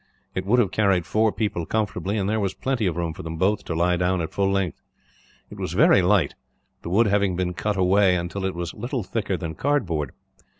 It 0.33 0.47
would 0.47 0.57
have 0.57 0.71
carried 0.71 1.05
four 1.05 1.31
people 1.31 1.67
comfortably, 1.67 2.17
and 2.17 2.27
there 2.27 2.39
was 2.39 2.55
plenty 2.55 2.87
of 2.87 2.95
room 2.97 3.13
for 3.13 3.21
them 3.21 3.37
both 3.37 3.63
to 3.65 3.75
lie 3.75 3.97
down 3.97 4.19
at 4.19 4.31
full 4.33 4.49
length. 4.49 4.81
It 5.51 5.59
was 5.59 5.73
very 5.73 6.01
light, 6.01 6.33
the 6.81 6.89
wood 6.89 7.05
having 7.05 7.35
been 7.35 7.53
cut 7.53 7.77
away 7.77 8.15
until 8.15 8.43
it 8.43 8.55
was 8.55 8.73
little 8.73 9.03
thicker 9.03 9.37
than 9.37 9.53
cardboard. 9.53 10.09